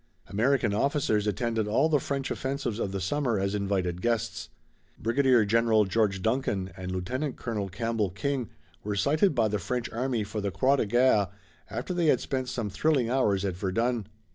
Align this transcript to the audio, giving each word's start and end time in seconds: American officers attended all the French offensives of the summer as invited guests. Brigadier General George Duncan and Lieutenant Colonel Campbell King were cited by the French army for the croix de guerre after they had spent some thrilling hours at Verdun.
American 0.25 0.73
officers 0.73 1.27
attended 1.27 1.67
all 1.67 1.87
the 1.87 1.99
French 1.99 2.31
offensives 2.31 2.79
of 2.79 2.91
the 2.91 2.99
summer 2.99 3.37
as 3.39 3.53
invited 3.53 4.01
guests. 4.01 4.49
Brigadier 4.97 5.45
General 5.45 5.85
George 5.85 6.23
Duncan 6.23 6.71
and 6.75 6.91
Lieutenant 6.91 7.35
Colonel 7.35 7.69
Campbell 7.69 8.09
King 8.09 8.49
were 8.83 8.95
cited 8.95 9.35
by 9.35 9.47
the 9.47 9.59
French 9.59 9.91
army 9.91 10.23
for 10.23 10.41
the 10.41 10.49
croix 10.49 10.77
de 10.77 10.87
guerre 10.87 11.27
after 11.69 11.93
they 11.93 12.07
had 12.07 12.19
spent 12.19 12.49
some 12.49 12.71
thrilling 12.71 13.11
hours 13.11 13.45
at 13.45 13.55
Verdun. 13.55 14.07